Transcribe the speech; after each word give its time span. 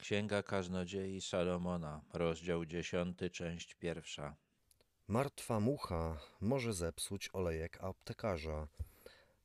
Księga 0.00 0.42
Kaznodziei 0.42 1.20
Salomona, 1.20 2.00
rozdział 2.12 2.66
10, 2.66 3.18
część 3.32 3.74
pierwsza. 3.74 4.36
Martwa 5.08 5.60
mucha 5.60 6.20
może 6.40 6.72
zepsuć 6.72 7.30
olejek 7.32 7.84
aptekarza. 7.84 8.68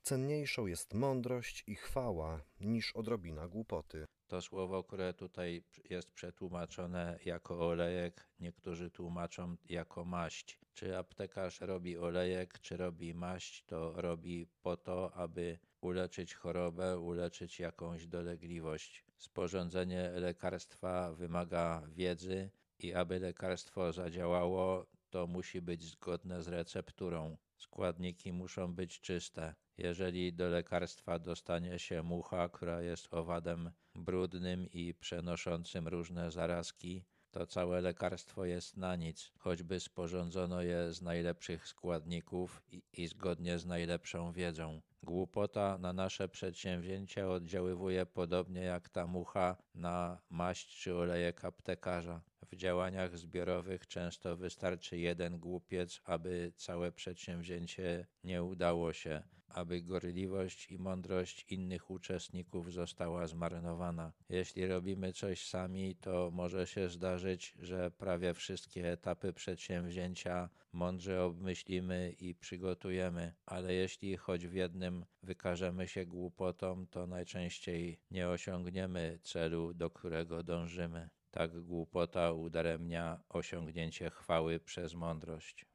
Cenniejszą 0.01 0.65
jest 0.65 0.93
mądrość 0.93 1.63
i 1.67 1.75
chwała 1.75 2.41
niż 2.59 2.95
odrobina 2.95 3.47
głupoty. 3.47 4.05
To 4.27 4.41
słowo, 4.41 4.83
które 4.83 5.13
tutaj 5.13 5.63
jest 5.89 6.11
przetłumaczone 6.11 7.19
jako 7.25 7.67
olejek, 7.67 8.27
niektórzy 8.39 8.91
tłumaczą 8.91 9.55
jako 9.69 10.05
maść. 10.05 10.59
Czy 10.73 10.97
aptekarz 10.97 11.61
robi 11.61 11.97
olejek, 11.97 12.59
czy 12.59 12.77
robi 12.77 13.13
maść, 13.13 13.63
to 13.65 14.01
robi 14.01 14.47
po 14.63 14.77
to, 14.77 15.13
aby 15.13 15.59
uleczyć 15.85 16.33
chorobę, 16.33 16.99
uleczyć 16.99 17.59
jakąś 17.59 18.07
dolegliwość. 18.07 19.05
Sporządzenie 19.17 20.11
lekarstwa 20.15 21.13
wymaga 21.13 21.81
wiedzy 21.87 22.49
i 22.79 22.93
aby 22.93 23.19
lekarstwo 23.19 23.93
zadziałało, 23.93 24.85
to 25.09 25.27
musi 25.27 25.61
być 25.61 25.83
zgodne 25.83 26.43
z 26.43 26.47
recepturą. 26.47 27.37
Składniki 27.57 28.33
muszą 28.33 28.75
być 28.75 29.01
czyste. 29.01 29.55
Jeżeli 29.77 30.33
do 30.33 30.49
lekarstwa 30.49 31.19
dostanie 31.19 31.79
się 31.79 32.03
mucha, 32.03 32.49
która 32.49 32.81
jest 32.81 33.13
owadem 33.13 33.71
brudnym 33.95 34.67
i 34.71 34.93
przenoszącym 34.93 35.87
różne 35.87 36.31
zarazki, 36.31 37.03
to 37.35 37.47
całe 37.47 37.81
lekarstwo 37.81 38.45
jest 38.45 38.77
na 38.77 38.95
nic, 38.95 39.31
choćby 39.37 39.79
sporządzono 39.79 40.61
je 40.61 40.93
z 40.93 41.01
najlepszych 41.01 41.67
składników 41.67 42.63
i, 42.71 42.83
i, 42.93 43.07
zgodnie 43.07 43.59
z 43.59 43.65
najlepszą 43.65 44.31
wiedzą. 44.31 44.81
Głupota 45.03 45.77
na 45.77 45.93
nasze 45.93 46.29
przedsięwzięcia 46.29 47.29
oddziaływuje 47.29 48.05
podobnie 48.05 48.61
jak 48.61 48.89
ta 48.89 49.07
mucha 49.07 49.57
na 49.73 50.21
maść 50.29 50.81
czy 50.81 50.95
olejek 50.95 51.45
aptekarza. 51.45 52.21
W 52.51 52.55
działaniach 52.55 53.17
zbiorowych 53.17 53.87
często 53.87 54.37
wystarczy 54.37 54.97
jeden 54.97 55.39
głupiec, 55.39 56.01
aby 56.05 56.51
całe 56.55 56.91
przedsięwzięcie 56.91 58.07
nie 58.23 58.43
udało 58.43 58.93
się, 58.93 59.23
aby 59.47 59.81
gorliwość 59.81 60.71
i 60.71 60.79
mądrość 60.79 61.45
innych 61.49 61.91
uczestników 61.91 62.73
została 62.73 63.27
zmarnowana. 63.27 64.13
Jeśli 64.29 64.67
robimy 64.67 65.13
coś 65.13 65.47
sami, 65.47 65.95
to 65.95 66.31
może 66.33 66.67
się 66.67 66.89
zdarzyć, 66.89 67.53
że 67.59 67.91
prawie 67.91 68.33
wszystkie 68.33 68.91
etapy 68.91 69.33
przedsięwzięcia 69.33 70.49
mądrze 70.73 71.23
obmyślimy 71.23 72.15
i 72.19 72.35
przygotujemy, 72.35 73.33
ale 73.45 73.73
jeśli 73.73 74.17
choć 74.17 74.47
w 74.47 74.53
jednym 74.53 75.05
wykażemy 75.23 75.87
się 75.87 76.05
głupotą, 76.05 76.87
to 76.87 77.07
najczęściej 77.07 77.99
nie 78.11 78.29
osiągniemy 78.29 79.19
celu, 79.23 79.73
do 79.73 79.89
którego 79.89 80.43
dążymy. 80.43 81.09
Tak 81.31 81.61
głupota 81.61 82.31
udaremnia 82.31 83.19
osiągnięcie 83.29 84.09
chwały 84.09 84.59
przez 84.59 84.93
mądrość. 84.93 85.65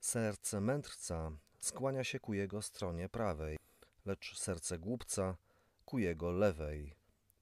Serce 0.00 0.60
mędrca 0.60 1.32
skłania 1.64 2.04
się 2.04 2.20
ku 2.20 2.34
jego 2.34 2.62
stronie 2.62 3.08
prawej, 3.08 3.58
lecz 4.04 4.38
serce 4.38 4.78
głupca 4.78 5.36
ku 5.84 5.98
jego 5.98 6.30
lewej. 6.30 6.94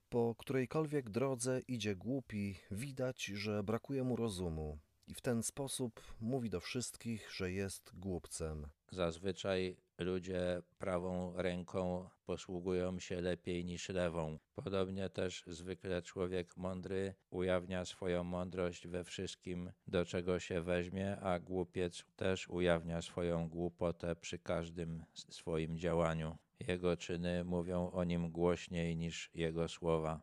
Po 0.08 0.34
którejkolwiek 0.38 1.10
drodze 1.10 1.60
idzie 1.68 1.96
głupi, 1.96 2.58
widać, 2.70 3.24
że 3.24 3.62
brakuje 3.62 4.04
mu 4.04 4.16
rozumu 4.16 4.78
i 5.06 5.14
w 5.14 5.20
ten 5.20 5.42
sposób 5.42 6.02
mówi 6.20 6.50
do 6.50 6.60
wszystkich, 6.60 7.32
że 7.32 7.52
jest 7.52 7.90
głupcem. 7.94 8.66
Zazwyczaj 8.90 9.76
ludzie 10.00 10.62
prawą 10.78 11.32
ręką 11.36 12.08
posługują 12.26 12.98
się 12.98 13.20
lepiej 13.20 13.64
niż 13.64 13.88
lewą. 13.88 14.38
Podobnie 14.54 15.08
też 15.08 15.44
zwykle 15.46 16.02
człowiek 16.02 16.56
mądry 16.56 17.14
ujawnia 17.30 17.84
swoją 17.84 18.24
mądrość 18.24 18.86
we 18.86 19.04
wszystkim, 19.04 19.72
do 19.86 20.04
czego 20.04 20.38
się 20.38 20.62
weźmie, 20.62 21.16
a 21.20 21.40
głupiec 21.40 22.04
też 22.16 22.48
ujawnia 22.48 23.02
swoją 23.02 23.48
głupotę 23.48 24.16
przy 24.16 24.38
każdym 24.38 25.04
swoim 25.14 25.78
działaniu. 25.78 26.38
Jego 26.68 26.96
czyny 26.96 27.44
mówią 27.44 27.90
o 27.90 28.04
nim 28.04 28.30
głośniej 28.30 28.96
niż 28.96 29.30
jego 29.34 29.68
słowa. 29.68 30.20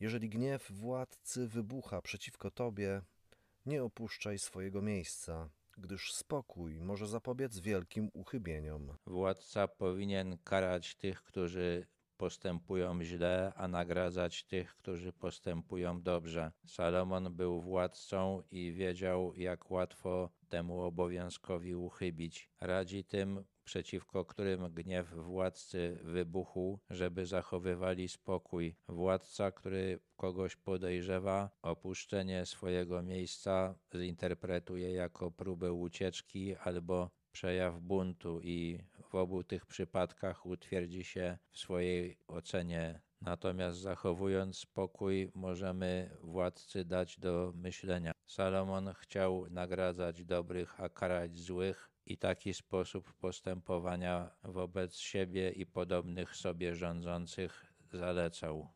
Jeżeli 0.00 0.28
gniew 0.28 0.72
władcy 0.72 1.48
wybucha 1.48 2.02
przeciwko 2.02 2.50
tobie, 2.50 3.02
nie 3.66 3.84
opuszczaj 3.84 4.38
swojego 4.38 4.82
miejsca, 4.82 5.48
gdyż 5.76 6.12
spokój 6.12 6.80
może 6.80 7.06
zapobiec 7.06 7.58
wielkim 7.58 8.10
uchybieniom. 8.12 8.96
Władca 9.06 9.68
powinien 9.68 10.38
karać 10.44 10.94
tych, 10.94 11.22
którzy 11.22 11.86
postępują 12.16 13.02
źle, 13.02 13.52
a 13.56 13.68
nagradzać 13.68 14.44
tych, 14.44 14.76
którzy 14.76 15.12
postępują 15.12 16.02
dobrze. 16.02 16.52
Salomon 16.66 17.34
był 17.36 17.60
władcą 17.60 18.42
i 18.50 18.72
wiedział, 18.72 19.34
jak 19.34 19.70
łatwo 19.70 20.30
temu 20.46 20.80
obowiązkowi 20.80 21.74
uchybić. 21.74 22.50
Radzi 22.60 23.04
tym, 23.04 23.44
przeciwko 23.64 24.24
którym 24.24 24.74
gniew 24.74 25.14
władcy 25.14 25.98
wybuchł, 26.02 26.78
żeby 26.90 27.26
zachowywali 27.26 28.08
spokój. 28.08 28.76
Władca, 28.88 29.52
który 29.52 30.00
kogoś 30.16 30.56
podejrzewa, 30.56 31.50
opuszczenie 31.62 32.46
swojego 32.46 33.02
miejsca 33.02 33.74
zinterpretuje 33.94 34.92
jako 34.92 35.30
próbę 35.30 35.72
ucieczki 35.72 36.56
albo 36.56 37.10
przejaw 37.32 37.80
buntu 37.80 38.40
i 38.42 38.78
w 39.10 39.14
obu 39.14 39.44
tych 39.44 39.66
przypadkach 39.66 40.46
utwierdzi 40.46 41.04
się 41.04 41.38
w 41.50 41.58
swojej 41.58 42.18
ocenie. 42.28 43.00
Natomiast 43.20 43.78
zachowując 43.78 44.58
spokój, 44.58 45.30
możemy 45.34 46.16
władcy 46.22 46.84
dać 46.84 47.18
do 47.18 47.52
myślenia. 47.54 48.12
Salomon 48.26 48.94
chciał 48.94 49.46
nagradzać 49.50 50.24
dobrych, 50.24 50.80
a 50.80 50.88
karać 50.88 51.38
złych, 51.38 51.90
i 52.06 52.18
taki 52.18 52.54
sposób 52.54 53.12
postępowania 53.12 54.30
wobec 54.44 54.96
siebie 54.96 55.50
i 55.50 55.66
podobnych 55.66 56.36
sobie 56.36 56.74
rządzących 56.74 57.66
zalecał. 57.92 58.68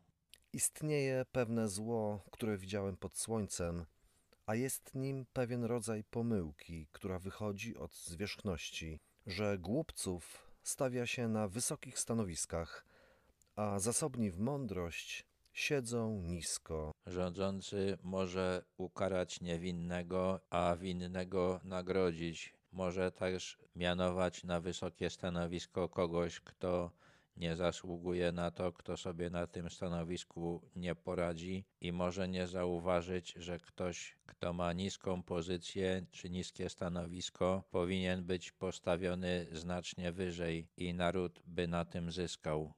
Istnieje 0.53 1.25
pewne 1.31 1.69
zło, 1.69 2.23
które 2.31 2.57
widziałem 2.57 2.97
pod 2.97 3.17
słońcem, 3.17 3.85
a 4.45 4.55
jest 4.55 4.95
nim 4.95 5.25
pewien 5.33 5.63
rodzaj 5.63 6.03
pomyłki, 6.03 6.87
która 6.91 7.19
wychodzi 7.19 7.77
od 7.77 7.95
zwierzchności, 7.95 8.99
że 9.27 9.57
głupców 9.57 10.51
stawia 10.63 11.05
się 11.05 11.27
na 11.27 11.47
wysokich 11.47 11.99
stanowiskach, 11.99 12.85
a 13.61 13.79
zasobni 13.79 14.31
w 14.31 14.39
mądrość 14.39 15.25
siedzą 15.53 16.21
nisko. 16.21 16.91
Rządzący 17.05 17.97
może 18.03 18.63
ukarać 18.77 19.41
niewinnego, 19.41 20.39
a 20.49 20.75
winnego 20.75 21.59
nagrodzić. 21.63 22.53
Może 22.71 23.11
też 23.11 23.57
mianować 23.75 24.43
na 24.43 24.59
wysokie 24.59 25.09
stanowisko 25.09 25.89
kogoś, 25.89 26.39
kto 26.39 26.91
nie 27.37 27.55
zasługuje 27.55 28.31
na 28.31 28.51
to, 28.51 28.71
kto 28.71 28.97
sobie 28.97 29.29
na 29.29 29.47
tym 29.47 29.69
stanowisku 29.69 30.61
nie 30.75 30.95
poradzi 30.95 31.65
i 31.81 31.91
może 31.91 32.27
nie 32.27 32.47
zauważyć, 32.47 33.33
że 33.33 33.59
ktoś, 33.59 34.17
kto 34.25 34.53
ma 34.53 34.73
niską 34.73 35.23
pozycję 35.23 36.05
czy 36.11 36.29
niskie 36.29 36.69
stanowisko, 36.69 37.63
powinien 37.71 38.23
być 38.23 38.51
postawiony 38.51 39.47
znacznie 39.51 40.11
wyżej 40.11 40.67
i 40.77 40.93
naród 40.93 41.41
by 41.47 41.67
na 41.67 41.85
tym 41.85 42.11
zyskał. 42.11 42.73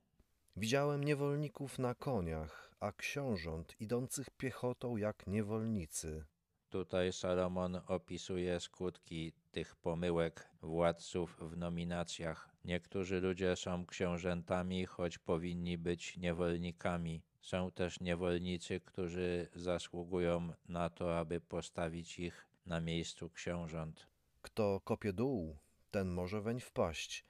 Widziałem 0.56 1.04
niewolników 1.04 1.80
na 1.80 1.96
koniach, 1.96 2.72
a 2.80 2.92
książąt 2.92 3.76
idących 3.80 4.30
piechotą 4.30 4.98
jak 4.98 5.28
niewolnicy. 5.28 6.26
Tutaj 6.70 7.14
Salomon 7.14 7.82
opisuje 7.88 8.60
skutki 8.60 9.34
tych 9.52 9.76
pomyłek 9.76 10.50
władców 10.62 11.38
w 11.40 11.58
nominacjach. 11.58 12.50
Niektórzy 12.66 13.22
ludzie 13.22 13.56
są 13.56 13.86
książętami, 13.86 14.86
choć 14.86 15.18
powinni 15.18 15.78
być 15.78 16.18
niewolnikami. 16.18 17.22
Są 17.42 17.72
też 17.72 18.00
niewolnicy, 18.00 18.80
którzy 18.80 19.50
zasługują 19.56 20.54
na 20.70 20.90
to, 20.90 21.20
aby 21.20 21.42
postawić 21.42 22.20
ich 22.20 22.48
na 22.66 22.82
miejscu 22.82 23.30
książąt. 23.30 24.08
Kto 24.42 24.82
kopie 24.84 25.14
dół, 25.14 25.58
ten 25.92 26.08
może 26.08 26.42
weń 26.42 26.60
wpaść, 26.60 27.26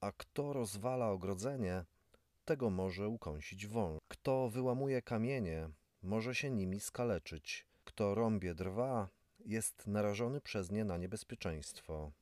a 0.00 0.12
kto 0.12 0.52
rozwala 0.52 1.10
ogrodzenie, 1.10 1.84
tego 2.46 2.70
może 2.70 3.08
ukąsić 3.08 3.66
wąż. 3.66 3.98
Kto 4.08 4.48
wyłamuje 4.48 5.02
kamienie, 5.02 5.68
może 6.02 6.34
się 6.34 6.50
nimi 6.50 6.80
skaleczyć. 6.80 7.66
Kto 7.84 8.14
rąbie 8.14 8.54
drwa, 8.54 9.08
jest 9.38 9.86
narażony 9.86 10.40
przez 10.40 10.70
nie 10.70 10.84
na 10.84 10.96
niebezpieczeństwo. 10.96 12.12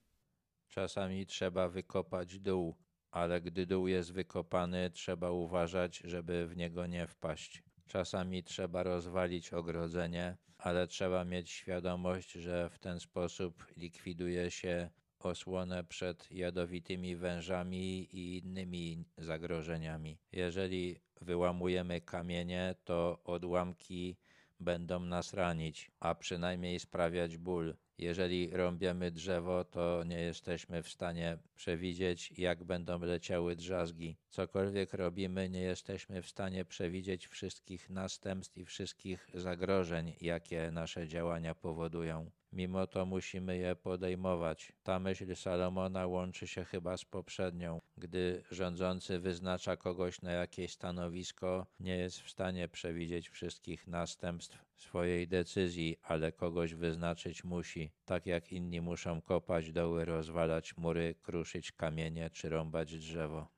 Czasami 0.68 1.26
trzeba 1.26 1.68
wykopać 1.68 2.38
dół, 2.38 2.76
ale 3.10 3.40
gdy 3.40 3.66
dół 3.66 3.88
jest 3.88 4.12
wykopany, 4.12 4.90
trzeba 4.90 5.30
uważać, 5.30 5.98
żeby 6.04 6.46
w 6.46 6.56
niego 6.56 6.86
nie 6.86 7.06
wpaść. 7.06 7.62
Czasami 7.86 8.42
trzeba 8.44 8.82
rozwalić 8.82 9.52
ogrodzenie, 9.52 10.36
ale 10.58 10.86
trzeba 10.86 11.24
mieć 11.24 11.50
świadomość, 11.50 12.32
że 12.32 12.70
w 12.70 12.78
ten 12.78 13.00
sposób 13.00 13.66
likwiduje 13.76 14.50
się 14.50 14.90
osłonę 15.26 15.84
przed 15.84 16.32
jadowitymi 16.32 17.16
wężami 17.16 18.08
i 18.12 18.38
innymi 18.38 19.04
zagrożeniami. 19.18 20.18
Jeżeli 20.32 20.96
wyłamujemy 21.20 22.00
kamienie, 22.00 22.74
to 22.84 23.20
odłamki 23.24 24.16
będą 24.60 25.00
nas 25.00 25.34
ranić, 25.34 25.90
a 26.00 26.14
przynajmniej 26.14 26.80
sprawiać 26.80 27.36
ból. 27.36 27.76
Jeżeli 27.98 28.50
rąbiemy 28.50 29.10
drzewo, 29.10 29.64
to 29.64 30.04
nie 30.04 30.20
jesteśmy 30.20 30.82
w 30.82 30.88
stanie 30.88 31.38
przewidzieć, 31.56 32.32
jak 32.38 32.64
będą 32.64 32.98
leciały 32.98 33.56
drzazgi. 33.56 34.16
Cokolwiek 34.30 34.94
robimy, 34.94 35.48
nie 35.48 35.60
jesteśmy 35.60 36.22
w 36.22 36.28
stanie 36.28 36.64
przewidzieć 36.64 37.26
wszystkich 37.26 37.90
następstw 37.90 38.58
i 38.58 38.64
wszystkich 38.64 39.28
zagrożeń, 39.34 40.12
jakie 40.20 40.70
nasze 40.70 41.08
działania 41.08 41.54
powodują. 41.54 42.30
Mimo 42.54 42.86
to 42.86 43.06
musimy 43.06 43.56
je 43.58 43.76
podejmować. 43.76 44.72
Ta 44.82 44.98
myśl 44.98 45.36
Salomona 45.36 46.06
łączy 46.06 46.46
się 46.46 46.64
chyba 46.64 46.96
z 46.96 47.04
poprzednią. 47.04 47.80
Gdy 47.96 48.42
rządzący 48.50 49.18
wyznacza 49.18 49.76
kogoś 49.76 50.22
na 50.22 50.32
jakieś 50.32 50.72
stanowisko, 50.72 51.66
nie 51.80 51.96
jest 51.96 52.20
w 52.20 52.30
stanie 52.30 52.68
przewidzieć 52.68 53.28
wszystkich 53.28 53.86
następstw 53.86 54.64
swojej 54.76 55.28
decyzji, 55.28 55.96
ale 56.02 56.32
kogoś 56.32 56.74
wyznaczyć 56.74 57.44
musi, 57.44 57.90
tak 58.04 58.26
jak 58.26 58.52
inni 58.52 58.80
muszą 58.80 59.22
kopać 59.22 59.72
doły, 59.72 60.04
rozwalać 60.04 60.76
mury, 60.76 61.14
kruszyć 61.22 61.72
kamienie 61.72 62.30
czy 62.30 62.48
rąbać 62.48 62.96
drzewo. 62.96 63.53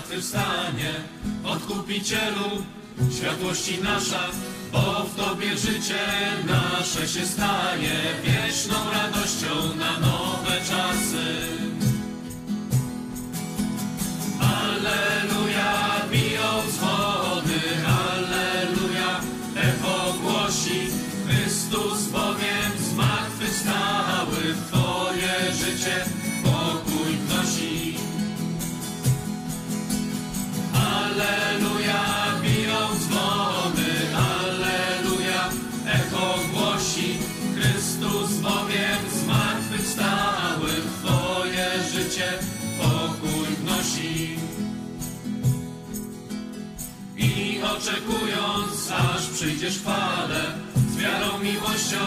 Zmartwychwstanie, 0.00 0.92
Odkupicielu, 1.44 2.64
światłości 3.18 3.78
nasza, 3.82 4.28
bo 4.72 5.04
w 5.04 5.16
Tobie 5.16 5.56
życie 5.56 5.98
nasze 6.46 7.08
się 7.08 7.26
stanie 7.26 7.96
wieczną 8.24 8.74
radością 8.92 9.76
na 9.78 9.98
nowe 10.00 10.56
czasy. 10.56 11.26
Alleluja, 14.40 15.59
oczekując, 47.80 48.92
aż 48.92 49.26
przyjdziesz 49.26 49.78
chwale, 49.78 50.40
z 50.90 50.96
wiarą, 50.96 51.38
miłością, 51.38 51.98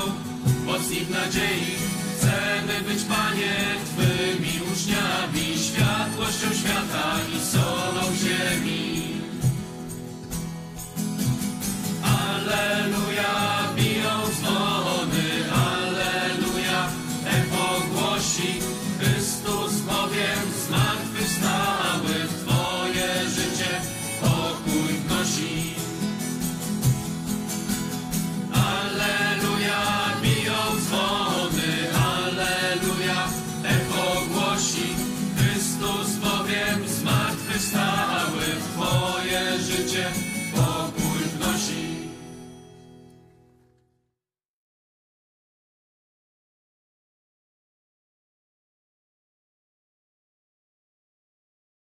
mocnik 0.65 1.09
nadziei. 1.09 1.75
Chcemy 2.17 2.81
być, 2.87 3.03
Panie, 3.03 3.55
Twymi 3.85 4.53
uczniami, 4.71 5.57
światłością 5.57 6.47
świata 6.53 7.15
i 7.35 7.45
solą 7.45 8.15
ziemi. 8.15 8.92